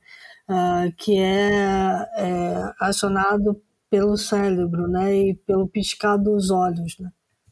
[0.50, 7.10] uh, que é, é, acionado pelo cérebro, né, e pelo piscar dos olhos, né.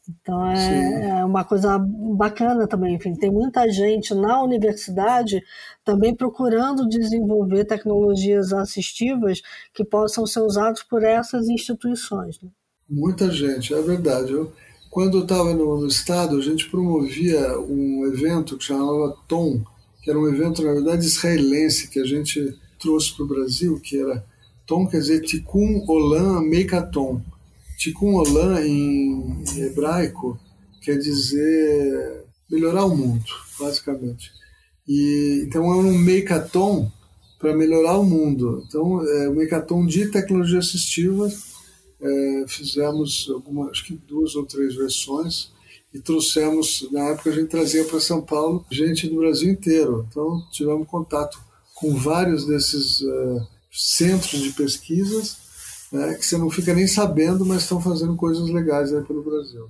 [0.09, 2.95] Então é, é, uma coisa bacana também.
[2.95, 5.41] Enfim, tem muita gente na universidade
[5.83, 9.41] também procurando desenvolver tecnologias assistivas
[9.73, 12.37] que possam ser usadas por essas instituições.
[12.41, 12.49] Né?
[12.89, 14.33] Muita gente, é verdade.
[14.33, 14.51] Eu,
[14.89, 19.63] quando eu estava no, no, estado, a gente promovia um evento que chamava TOM,
[20.01, 23.97] que era um evento, na verdade, israelense, que a gente trouxe para o Brasil, que
[23.97, 24.23] era
[24.65, 27.21] Tom, quer dizer Tikkun Olam Meikaton.
[27.77, 30.39] Tikkun Olam em hebraico
[30.81, 33.25] quer dizer melhorar o mundo,
[33.59, 34.31] basicamente.
[34.87, 36.91] E, então é um Meikaton
[37.39, 38.63] para melhorar o mundo.
[38.67, 41.29] Então, é um Meikaton de tecnologia assistiva.
[42.01, 45.51] É, fizemos algumas, acho que duas ou três versões
[45.93, 50.05] e trouxemos, na época a gente trazia para São Paulo gente do Brasil inteiro.
[50.09, 51.39] Então tivemos contato
[51.75, 55.37] com vários desses uh, centros de pesquisas
[55.91, 59.67] né, que você não fica nem sabendo, mas estão fazendo coisas legais aí pelo Brasil.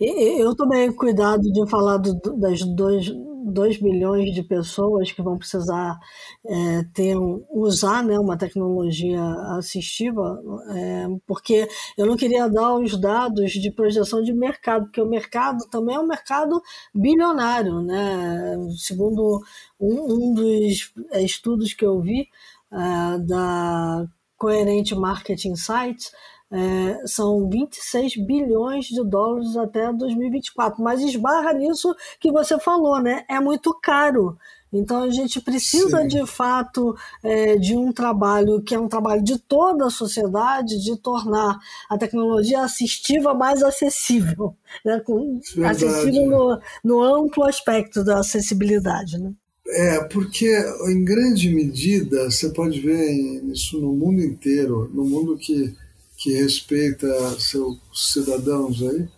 [0.00, 0.40] É.
[0.40, 3.10] Eu tomei cuidado de falar do, das dois
[3.44, 5.98] 2 bilhões de pessoas que vão precisar
[6.46, 7.16] é, ter
[7.50, 9.22] usar né, uma tecnologia
[9.56, 15.08] assistiva, é, porque eu não queria dar os dados de projeção de mercado, porque o
[15.08, 16.60] mercado também é um mercado
[16.94, 17.80] bilionário.
[17.80, 18.56] Né?
[18.76, 19.40] Segundo
[19.80, 22.28] um, um dos é, estudos que eu vi
[22.72, 26.10] é, da Coerente Marketing Sites,
[26.50, 33.24] é, são 26 bilhões de dólares até 2024, mas esbarra nisso que você falou, né?
[33.28, 34.38] É muito caro.
[34.72, 36.08] Então a gente precisa Sim.
[36.08, 40.96] de fato é, de um trabalho que é um trabalho de toda a sociedade, de
[40.96, 44.54] tornar a tecnologia assistiva mais acessível,
[44.84, 45.00] né?
[45.00, 49.18] Com, acessível no, no amplo aspecto da acessibilidade.
[49.18, 49.32] Né?
[49.70, 50.48] É, porque
[50.88, 53.12] em grande medida você pode ver
[53.52, 55.76] isso no mundo inteiro, no mundo que
[56.18, 57.06] que respeita
[57.38, 59.08] seus cidadãos aí,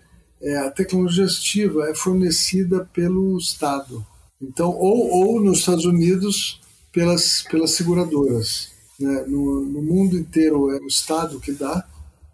[0.42, 4.06] é, a tecnologia assistiva é fornecida pelo Estado.
[4.40, 6.60] Então, ou, ou nos Estados Unidos
[6.92, 8.70] pelas, pelas seguradoras.
[8.98, 9.24] Né?
[9.26, 11.86] No, no mundo inteiro é o Estado que dá,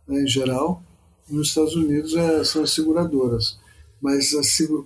[0.06, 0.82] né, em geral.
[1.28, 3.58] Nos Estados Unidos é, são as seguradoras.
[4.00, 4.32] Mas,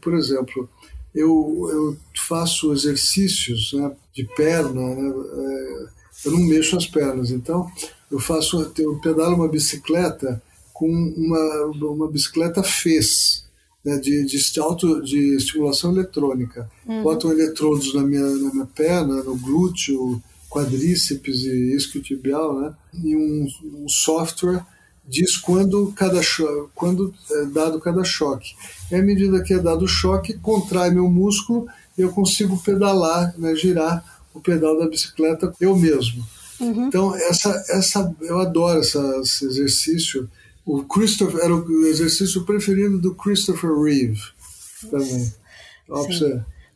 [0.01, 0.69] por exemplo,
[1.15, 5.87] eu, eu faço exercícios né, de perna, né, é,
[6.27, 7.71] eu não mexo as pernas, então
[8.11, 10.43] eu faço, eu pedalo uma bicicleta
[10.73, 13.45] com uma, uma bicicleta FES,
[13.85, 16.71] né, de, de, auto, de estimulação eletrônica.
[16.87, 17.03] Uhum.
[17.03, 23.47] Botam eletrodos na minha, na minha perna, no glúteo, quadríceps e isquiotibial, né, e um,
[23.83, 24.65] um software
[25.11, 26.21] diz quando, cada
[26.75, 28.55] quando é dado cada choque.
[28.91, 31.67] E à medida que é dado o choque, contrai meu músculo
[31.99, 36.25] e eu consigo pedalar, né, girar o pedal da bicicleta eu mesmo.
[36.61, 36.87] Uhum.
[36.87, 40.31] Então, essa, essa, eu adoro essa, esse exercício.
[40.65, 44.21] O Christopher era o exercício preferido do Christopher Reeve
[44.91, 45.33] também.
[45.89, 46.07] Ó,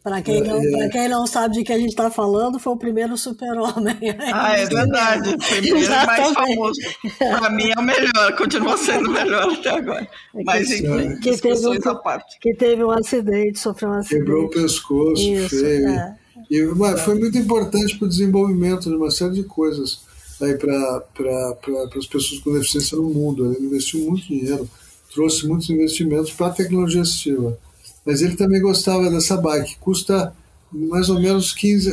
[0.04, 2.76] para quem, não, é, quem não sabe de que a gente está falando, foi o
[2.76, 3.96] primeiro super-homem.
[4.34, 5.34] Ah, é verdade.
[5.42, 6.80] Foi o primeiro mais famoso.
[7.18, 10.06] Para mim é o melhor, continua sendo o melhor até agora.
[10.36, 12.38] É Mas, enfim, que teve, um, parte.
[12.38, 14.24] que teve um acidente, sofreu um acidente.
[14.24, 15.88] Quebrou o pescoço, Isso, feio.
[15.88, 16.14] É.
[16.50, 20.02] E, mas foi muito importante para o desenvolvimento de uma série de coisas
[20.38, 21.56] aí para pra,
[21.96, 23.54] as pessoas com deficiência no mundo.
[23.54, 24.68] Ele investiu muito dinheiro,
[25.14, 27.58] trouxe muitos investimentos para a tecnologia assistiva.
[28.04, 30.34] Mas ele também gostava dessa bike, custa
[30.70, 31.90] mais ou menos 15,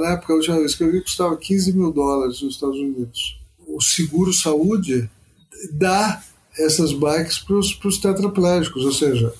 [0.00, 3.40] na época eu já escrevi, custava 15 mil dólares nos Estados Unidos.
[3.66, 5.08] O seguro saúde
[5.72, 6.22] dá
[6.58, 9.32] essas bikes para os tetraplégicos, ou seja,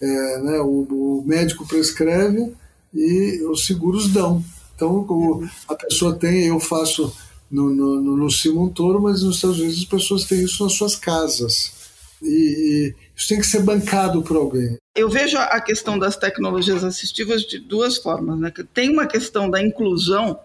[0.00, 2.52] é, né, o, o, médico prescreve
[2.92, 4.44] e os seguros dão.
[4.74, 7.14] Então o, a pessoa tem, eu faço
[7.50, 10.72] no, no, no, no Simon Toro, mas nos Estados Unidos as pessoas têm isso nas
[10.72, 11.72] suas casas.
[12.20, 14.76] E isso tem que ser bancado por alguém.
[14.94, 18.38] Eu vejo a questão das tecnologias assistivas de duas formas.
[18.38, 18.52] Né?
[18.72, 20.38] Tem uma questão da inclusão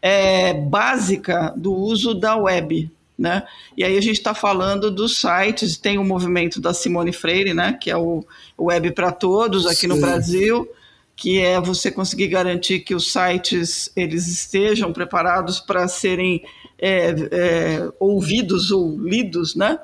[0.00, 2.90] é, básica do uso da web.
[3.18, 3.42] Né?
[3.76, 7.76] E aí a gente está falando dos sites, tem o movimento da Simone Freire, né?
[7.80, 8.24] que é o
[8.58, 9.88] Web para Todos aqui Sim.
[9.88, 10.68] no Brasil,
[11.16, 16.44] que é você conseguir garantir que os sites eles estejam preparados para serem
[16.78, 19.78] é, é, ouvidos ou lidos, né?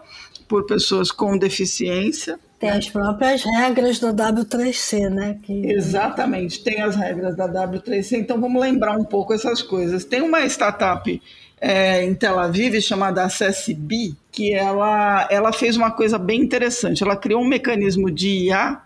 [0.55, 2.39] Por pessoas com deficiência.
[2.61, 5.37] Tem as próprias regras da W3C, né?
[5.43, 5.67] Que...
[5.67, 10.05] Exatamente, tem as regras da W3C, então vamos lembrar um pouco essas coisas.
[10.05, 11.21] Tem uma startup
[11.61, 17.03] é, em Tel Aviv chamada AccessB, que ela, ela fez uma coisa bem interessante.
[17.03, 18.81] Ela criou um mecanismo de IA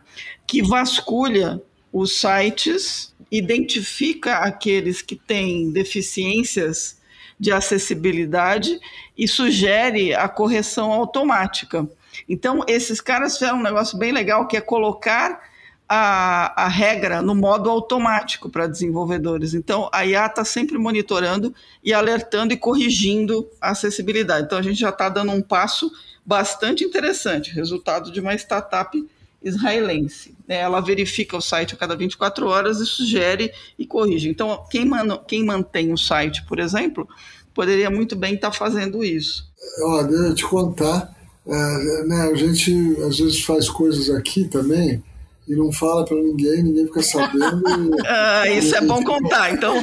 [0.47, 1.61] que vasculha
[1.93, 6.97] os sites, identifica aqueles que têm deficiências
[7.38, 8.79] de acessibilidade
[9.16, 11.88] e sugere a correção automática.
[12.29, 15.40] Então, esses caras fizeram um negócio bem legal que é colocar
[15.88, 19.55] a, a regra no modo automático para desenvolvedores.
[19.55, 24.46] Então, a IA está sempre monitorando e alertando e corrigindo a acessibilidade.
[24.46, 25.90] Então, a gente já está dando um passo
[26.24, 29.03] bastante interessante, resultado de uma startup
[29.42, 30.35] israelense.
[30.46, 30.57] Né?
[30.57, 34.29] Ela verifica o site a cada 24 horas e sugere e corrige.
[34.29, 37.09] Então, quem, man, quem mantém o site, por exemplo,
[37.55, 39.48] poderia muito bem estar fazendo isso.
[39.83, 42.72] Olha, deixa eu te contar, é, né, a gente
[43.03, 45.03] às vezes faz coisas aqui também
[45.48, 47.62] e não fala para ninguém, ninguém fica sabendo.
[47.66, 48.03] E...
[48.07, 49.81] ah, isso é bom contar, então.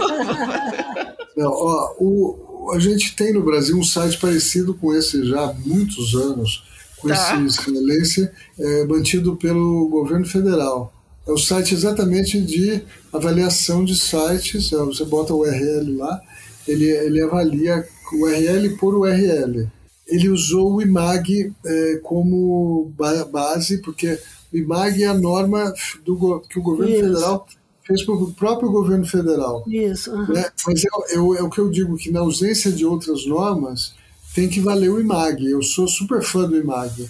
[1.35, 5.53] não, ó, o, a gente tem no Brasil um site parecido com esse já há
[5.53, 6.63] muitos anos,
[7.07, 7.43] tá.
[7.43, 10.93] esse excelência, é, mantido pelo governo federal.
[11.27, 16.21] É o site exatamente de avaliação de sites, é, você bota o URL lá,
[16.67, 19.67] ele, ele avalia o URL por URL.
[20.07, 22.91] Ele usou o IMAG é, como
[23.31, 24.19] base, porque
[24.53, 27.03] o IMAG é a norma do, que o governo Isso.
[27.03, 27.47] federal
[27.85, 29.63] fez para o próprio governo federal.
[29.67, 30.11] Isso.
[30.11, 30.33] Uhum.
[30.33, 30.45] Né?
[30.65, 33.93] Mas é, é, é, o que eu digo, que na ausência de outras normas,
[34.35, 35.49] tem que valer o IMAG.
[35.49, 37.09] Eu sou super fã do IMAG.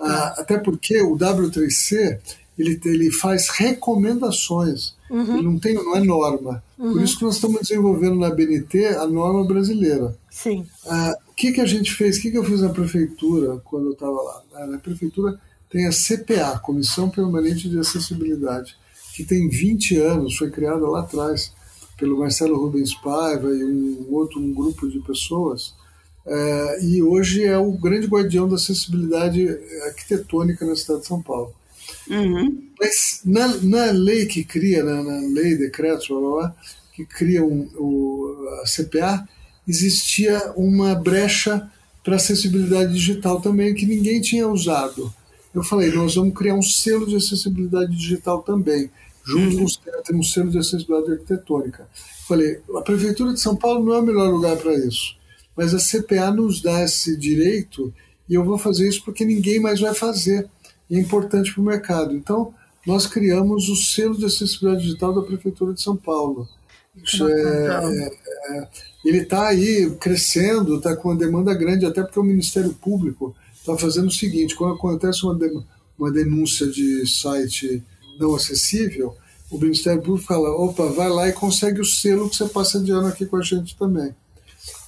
[0.00, 2.18] Ah, até porque o W3C
[2.58, 5.36] ele, ele faz recomendações, uhum.
[5.36, 6.62] ele não, tem, não é norma.
[6.78, 6.92] Uhum.
[6.92, 10.16] Por isso que nós estamos desenvolvendo na BNT a norma brasileira.
[10.30, 10.66] Sim.
[10.86, 12.16] Ah, o que, que a gente fez?
[12.16, 14.42] O que, que eu fiz na prefeitura quando eu estava lá?
[14.54, 15.38] Ah, na prefeitura
[15.70, 18.76] tem a CPA, Comissão Permanente de Acessibilidade,
[19.14, 21.52] que tem 20 anos, foi criada lá atrás
[21.96, 25.74] pelo Marcelo Rubens Paiva e um outro um grupo de pessoas
[26.24, 29.48] é, e hoje é o grande guardião da acessibilidade
[29.86, 31.52] arquitetônica na cidade de São Paulo.
[32.08, 32.62] Uhum.
[32.78, 36.56] Mas na, na, lei que cria, na, na lei, decreto, blá, blá,
[36.94, 39.28] que cria um, o, a CPA,
[39.66, 41.70] existia uma brecha
[42.04, 45.12] para acessibilidade digital também que ninguém tinha usado.
[45.54, 48.90] Eu falei, nós vamos criar um selo de acessibilidade digital também,
[49.24, 49.66] junto uhum.
[50.06, 51.86] com um selo de acessibilidade arquitetônica.
[52.26, 55.20] Falei, a Prefeitura de São Paulo não é o melhor lugar para isso
[55.56, 57.92] mas a CPA nos dá esse direito
[58.28, 60.48] e eu vou fazer isso porque ninguém mais vai fazer.
[60.88, 62.14] E é importante para o mercado.
[62.14, 62.54] Então,
[62.86, 66.48] nós criamos o selo de acessibilidade digital da Prefeitura de São Paulo.
[66.96, 68.68] Isso é, é, é,
[69.04, 73.76] ele está aí crescendo, está com uma demanda grande, até porque o Ministério Público está
[73.78, 75.50] fazendo o seguinte: quando acontece uma, de,
[75.98, 77.82] uma denúncia de site
[78.18, 79.16] não acessível,
[79.50, 82.90] o Ministério Público fala: opa, vai lá e consegue o selo que você passa de
[82.90, 84.14] ano aqui com a gente também.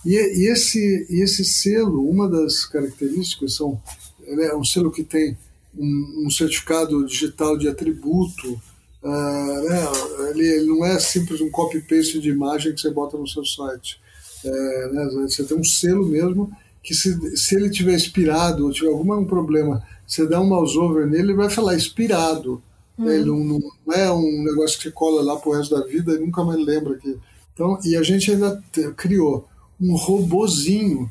[0.04, 3.80] E, e esse, esse selo, uma das características são
[4.26, 5.36] é um selo que tem
[5.76, 8.60] um, um certificado digital de atributo,
[9.02, 9.82] uh, né?
[10.30, 14.00] ele, ele, não é simples um copy-paste de imagem que você bota no seu site.
[14.44, 15.08] É, né?
[15.28, 16.50] Você tem um selo mesmo
[16.82, 21.06] que se, se ele tiver expirado ou tiver algum problema, você dá um mouse over
[21.06, 22.62] nele, ele vai falar expirado.
[22.98, 23.08] Hum.
[23.08, 26.44] Ele não, não, é um negócio que cola lá pro resto da vida e nunca
[26.44, 27.16] mais lembra que.
[27.52, 28.62] Então, e a gente ainda
[28.96, 29.48] criou
[29.80, 31.10] um robozinho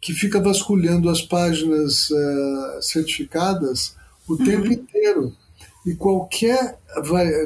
[0.00, 3.96] que fica vasculhando as páginas uh, certificadas
[4.28, 4.44] o uhum.
[4.44, 5.34] tempo inteiro.
[5.86, 6.78] E qualquer,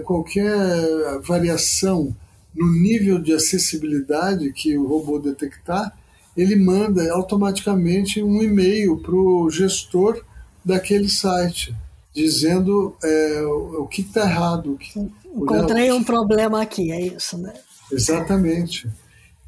[0.05, 2.15] qualquer variação
[2.55, 5.97] no nível de acessibilidade que o robô detectar,
[6.37, 10.23] ele manda automaticamente um e-mail para o gestor
[10.65, 11.75] daquele site,
[12.15, 14.77] dizendo é, o que está errado.
[14.79, 17.53] Que, Encontrei né, um problema aqui, é isso, né?
[17.91, 18.89] Exatamente.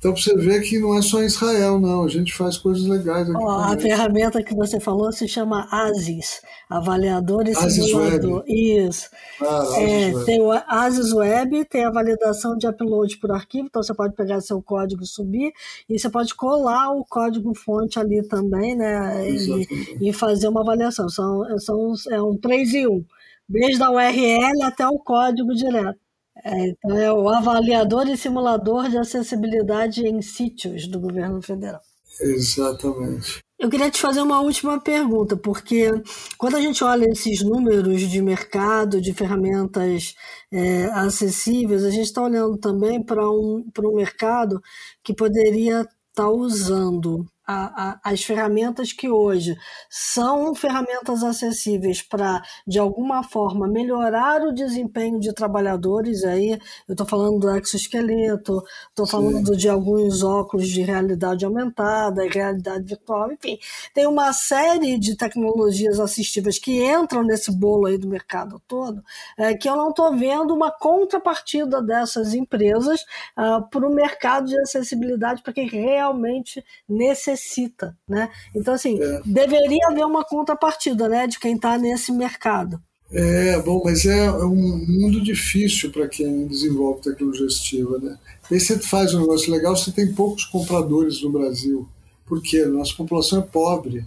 [0.04, 2.04] Então, para você ver que não é só em Israel, não.
[2.04, 3.42] A gente faz coisas legais aqui.
[3.42, 8.44] Oh, a ferramenta que você falou se chama ASIS, avaliador e simulador.
[8.46, 9.08] Isso.
[9.40, 10.26] Ah, é, Web.
[10.26, 14.42] Tem o ASIS Web, tem a validação de upload por arquivo, então você pode pegar
[14.42, 15.54] seu código e subir,
[15.88, 19.26] e você pode colar o código fonte ali também, né?
[19.26, 21.08] E, e, fazer uma avaliação.
[21.08, 23.04] São, são, é um 3 em 1.
[23.48, 26.03] Desde a URL até o código direto.
[26.42, 31.80] É, então, é o avaliador e simulador de acessibilidade em sítios do governo federal.
[32.20, 33.44] Exatamente.
[33.58, 35.90] Eu queria te fazer uma última pergunta, porque
[36.36, 40.14] quando a gente olha esses números de mercado, de ferramentas
[40.52, 44.60] é, acessíveis, a gente está olhando também para um, um mercado
[45.02, 49.56] que poderia estar tá usando a, a, as ferramentas que hoje
[49.90, 56.24] são ferramentas acessíveis para, de alguma forma, melhorar o desempenho de trabalhadores.
[56.24, 56.52] Aí
[56.88, 59.56] eu estou falando do exoesqueleto, estou falando Sim.
[59.56, 63.58] de alguns óculos de realidade aumentada, realidade virtual, enfim.
[63.92, 69.02] Tem uma série de tecnologias assistivas que entram nesse bolo aí do mercado todo,
[69.36, 73.02] é, que eu não estou vendo uma contrapartida dessas empresas
[73.36, 78.30] uh, para o mercado de acessibilidade para quem realmente necessita necessita, né?
[78.54, 79.20] Então, assim, é.
[79.24, 82.80] deveria haver uma contrapartida, né, de quem está nesse mercado.
[83.12, 88.18] É, bom, mas é um mundo difícil para quem desenvolve tecnologia assistiva, né?
[88.50, 91.86] E aí você faz um negócio legal, você tem poucos compradores no Brasil.
[92.26, 92.64] Por quê?
[92.64, 94.04] Nossa população é pobre.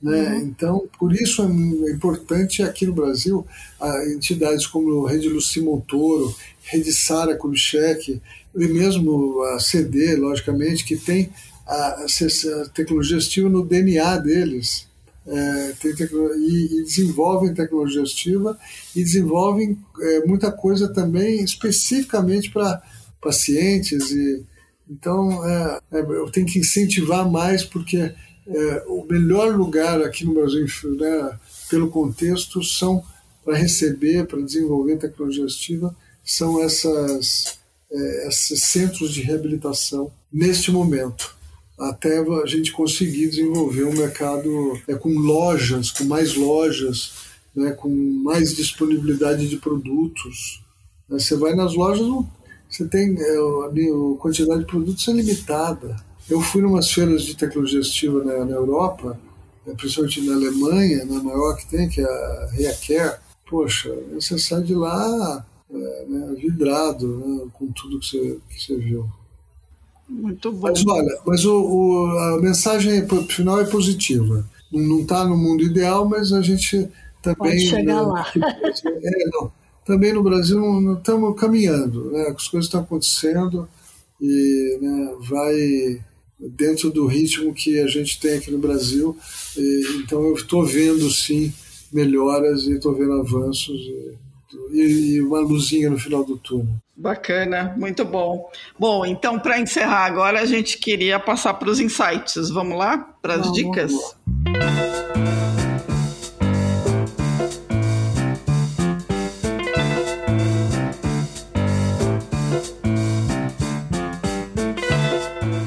[0.00, 0.28] Né?
[0.28, 0.38] Uhum.
[0.38, 3.44] Então, por isso é importante aqui no Brasil
[4.14, 8.20] entidades como a Rede Luci Montoro, Rede Sara Kubitschek,
[8.54, 11.30] e mesmo a CD, logicamente, que tem
[11.68, 14.88] a, a tecnologia assistiva no DNA deles.
[15.30, 18.58] É, e, e, desenvolvem tecnologia assistiva
[18.96, 22.82] e desenvolvem é, muita coisa também especificamente para
[23.20, 24.10] pacientes.
[24.10, 24.42] E,
[24.88, 30.32] então, é, é, eu tenho que incentivar mais, porque é, o melhor lugar aqui no
[30.32, 30.64] Brasil,
[30.98, 31.38] né,
[31.68, 33.04] pelo contexto, são
[33.44, 35.94] para receber, para desenvolver tecnologia assistiva,
[36.24, 37.58] são essas,
[37.92, 41.37] é, esses centros de reabilitação neste momento
[41.78, 47.12] até a gente conseguir desenvolver um mercado é, com lojas, com mais lojas,
[47.54, 50.62] né, com mais disponibilidade de produtos.
[51.08, 52.06] Né, você vai nas lojas,
[52.68, 55.96] você tem é, a quantidade de produtos é limitada.
[56.28, 59.18] Eu fui em umas feiras de tecnologia assistiva na, na Europa,
[59.64, 63.20] né, principalmente na Alemanha, na maior que tem, que é a Reacare.
[63.48, 68.76] Poxa, você sai de lá é, né, vidrado né, com tudo que você, que você
[68.76, 69.08] viu.
[70.08, 70.68] Muito bom.
[70.68, 74.48] Mas olha, mas o, o a mensagem final é positiva.
[74.72, 76.88] Não está no mundo ideal, mas a gente
[77.22, 77.36] também.
[77.36, 78.26] Pode chegar lá.
[79.00, 79.52] É, não,
[79.84, 82.28] também no Brasil não estamos caminhando, né?
[82.28, 83.68] as coisas estão acontecendo
[84.20, 86.00] e né, vai
[86.38, 89.16] dentro do ritmo que a gente tem aqui no Brasil.
[89.56, 91.52] E, então eu estou vendo sim
[91.92, 93.80] melhoras e estou vendo avanços.
[94.72, 96.74] E, e, uma luzinha no final do túnel.
[97.00, 98.50] Bacana, muito bom.
[98.76, 102.50] Bom, então para encerrar agora, a gente queria passar para os insights.
[102.50, 102.98] Vamos lá?
[103.22, 103.92] Para as dicas?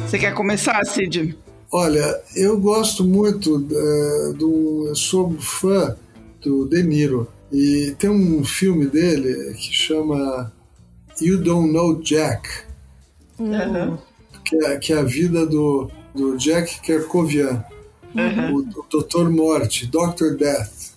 [0.06, 1.38] Você quer começar, Cid?
[1.72, 4.88] Olha, eu gosto muito uh, do.
[4.90, 5.96] Eu sou fã
[6.42, 7.30] do De Niro.
[7.50, 10.52] E tem um filme dele que chama
[11.20, 12.50] You Don't Know Jack,
[13.40, 13.98] uhum.
[14.46, 17.64] que, é, que é a vida do, do Jack Kerkovian,
[18.16, 18.56] uhum.
[18.56, 20.92] o, o Doutor Morte, Doctor Death,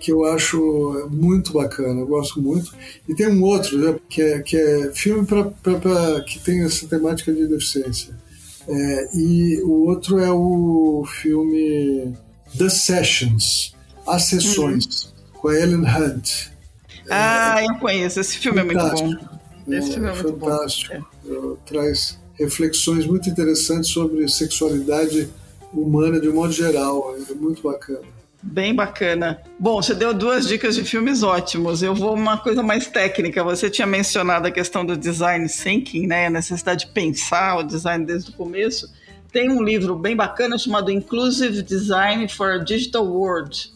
[0.00, 2.74] que eu acho muito bacana, eu gosto muito.
[3.06, 6.64] E tem um outro né, que, é, que é filme pra, pra, pra, que tem
[6.64, 8.18] essa temática de deficiência.
[8.66, 12.14] É, e o outro é o filme
[12.56, 13.74] The Sessions,
[14.06, 15.40] As Sessões, uhum.
[15.40, 16.48] com a Ellen Hunt.
[17.10, 18.20] Ah, eu conheço.
[18.20, 19.00] Esse filme fantástico.
[19.00, 19.39] é muito bom.
[19.78, 20.94] Esse filme é, muito fantástico.
[20.94, 21.00] É.
[21.66, 25.28] Traz reflexões muito interessantes sobre sexualidade
[25.72, 27.14] humana de um modo geral.
[27.30, 28.00] É muito bacana.
[28.42, 29.42] Bem bacana.
[29.58, 31.82] Bom, você deu duas dicas de filmes ótimos.
[31.82, 33.44] Eu vou uma coisa mais técnica.
[33.44, 36.26] Você tinha mencionado a questão do design thinking, né?
[36.26, 38.90] A necessidade de pensar o design desde o começo.
[39.30, 43.72] Tem um livro bem bacana chamado Inclusive Design for a Digital World.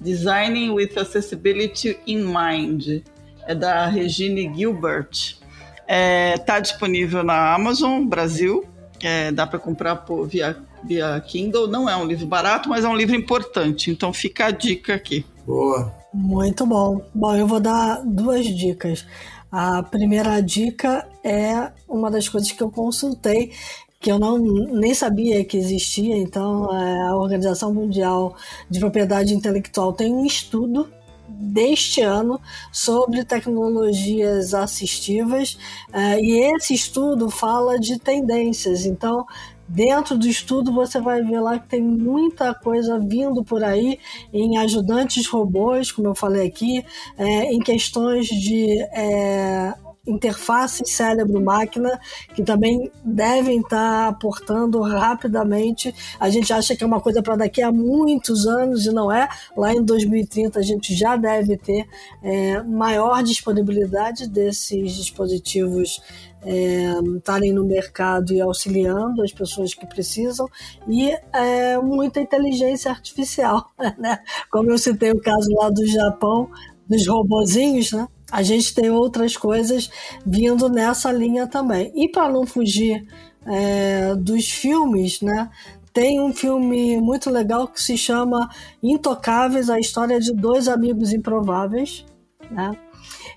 [0.00, 3.02] Designing with Accessibility in Mind.
[3.46, 5.10] É da Regine Gilbert.
[5.10, 5.42] Está
[5.86, 8.64] é, tá disponível na Amazon Brasil.
[9.02, 11.66] É, dá para comprar por, via via Kindle.
[11.66, 13.90] Não é um livro barato, mas é um livro importante.
[13.90, 15.24] Então fica a dica aqui.
[15.46, 15.92] Boa.
[16.12, 17.02] Muito bom.
[17.14, 19.04] Bom, eu vou dar duas dicas.
[19.50, 23.52] A primeira dica é uma das coisas que eu consultei,
[24.00, 26.16] que eu não nem sabia que existia.
[26.16, 28.36] Então, é, a Organização Mundial
[28.68, 30.88] de Propriedade Intelectual tem um estudo
[31.28, 32.40] deste ano
[32.72, 35.58] sobre tecnologias assistivas
[35.90, 38.86] uh, e esse estudo fala de tendências.
[38.86, 39.24] Então,
[39.66, 43.98] Dentro do estudo você vai ver lá que tem muita coisa vindo por aí
[44.32, 46.84] em ajudantes robôs, como eu falei aqui,
[47.16, 49.72] é, em questões de é,
[50.06, 51.98] interface cérebro-máquina,
[52.34, 55.94] que também devem estar aportando rapidamente.
[56.20, 59.28] A gente acha que é uma coisa para daqui a muitos anos e não é.
[59.56, 61.86] Lá em 2030 a gente já deve ter
[62.22, 66.00] é, maior disponibilidade desses dispositivos
[66.44, 70.46] é, estarem no mercado e auxiliando as pessoas que precisam,
[70.86, 74.18] e é, muita inteligência artificial, né?
[74.50, 76.50] Como eu citei o caso lá do Japão,
[76.86, 78.06] dos robozinhos, né?
[78.30, 79.90] A gente tem outras coisas
[80.24, 81.92] vindo nessa linha também.
[81.94, 83.06] E para não fugir
[83.46, 85.50] é, dos filmes, né?
[85.92, 88.50] Tem um filme muito legal que se chama
[88.82, 92.04] Intocáveis, a história de dois amigos improváveis,
[92.50, 92.76] né?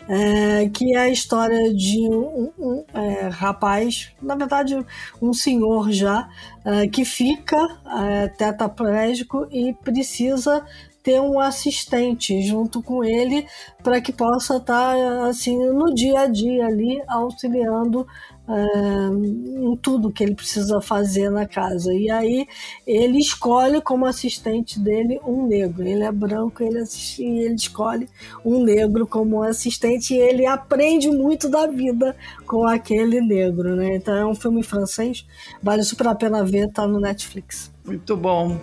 [0.08, 4.78] é, que é a história de um, um é, rapaz, na verdade
[5.22, 6.30] um senhor já,
[6.64, 7.58] é, que fica
[8.00, 10.66] é, tetraplégico e precisa
[11.08, 13.48] ter um assistente junto com ele
[13.82, 18.06] para que possa estar tá, assim no dia a dia ali auxiliando
[18.50, 21.94] em tudo que ele precisa fazer na casa.
[21.94, 22.46] E aí
[22.86, 25.88] ele escolhe como assistente dele um negro.
[25.88, 28.10] Ele é branco, ele, assiste, ele escolhe
[28.44, 33.78] um negro como assistente e ele aprende muito da vida com aquele negro.
[33.78, 33.96] Né?
[33.96, 35.26] Então é um filme francês,
[35.64, 37.72] vale super a pena ver, tá no Netflix.
[37.86, 38.58] Muito bom.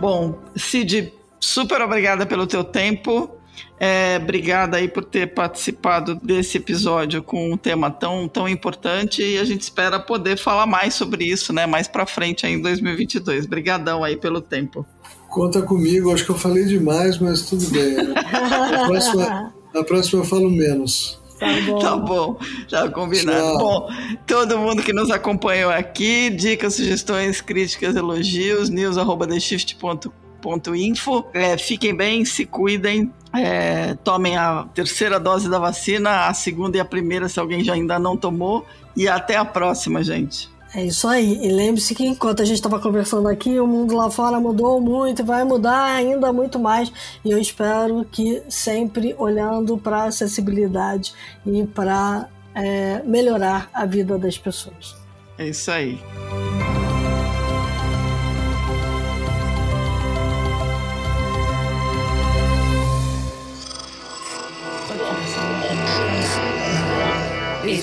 [0.00, 3.30] Bom, Cid, super obrigada pelo teu tempo.
[3.78, 9.38] É, obrigada aí por ter participado desse episódio com um tema tão, tão importante e
[9.38, 13.44] a gente espera poder falar mais sobre isso, né, mais para frente aí em 2022.
[13.44, 14.86] Obrigadão aí pelo tempo.
[15.28, 17.96] Conta comigo, acho que eu falei demais, mas tudo bem.
[18.16, 21.19] A próxima, a próxima eu falo menos.
[21.40, 21.78] Tá bom.
[21.78, 22.38] Tá bom,
[22.68, 23.38] já combinado.
[23.38, 23.58] Tchau.
[23.58, 23.88] Bom,
[24.26, 31.24] todo mundo que nos acompanhou aqui, dicas, sugestões, críticas, elogios, news.theshift.info.
[31.32, 36.80] É, fiquem bem, se cuidem, é, tomem a terceira dose da vacina, a segunda e
[36.80, 38.66] a primeira, se alguém já ainda não tomou.
[38.94, 40.50] E até a próxima, gente.
[40.74, 41.44] É isso aí.
[41.44, 45.22] E lembre-se que enquanto a gente estava conversando aqui, o mundo lá fora mudou muito
[45.22, 46.92] e vai mudar ainda muito mais.
[47.24, 51.12] E eu espero que sempre olhando para a acessibilidade
[51.44, 54.96] e para é, melhorar a vida das pessoas.
[55.36, 55.98] É isso aí.